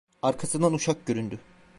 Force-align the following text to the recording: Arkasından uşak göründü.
Arkasından 0.21 0.73
uşak 0.73 1.05
göründü. 1.07 1.39